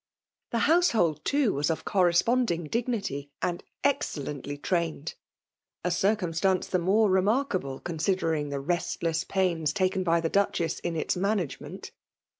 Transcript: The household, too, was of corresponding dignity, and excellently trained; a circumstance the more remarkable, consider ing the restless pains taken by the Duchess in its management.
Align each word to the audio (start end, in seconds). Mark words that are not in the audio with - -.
The 0.49 0.57
household, 0.65 1.23
too, 1.23 1.53
was 1.53 1.69
of 1.69 1.85
corresponding 1.85 2.63
dignity, 2.63 3.29
and 3.39 3.63
excellently 3.83 4.57
trained; 4.57 5.13
a 5.83 5.91
circumstance 5.91 6.65
the 6.65 6.79
more 6.79 7.07
remarkable, 7.11 7.79
consider 7.79 8.33
ing 8.33 8.49
the 8.49 8.59
restless 8.59 9.23
pains 9.23 9.71
taken 9.71 10.03
by 10.03 10.19
the 10.19 10.27
Duchess 10.27 10.79
in 10.79 10.95
its 10.95 11.15
management. 11.15 11.91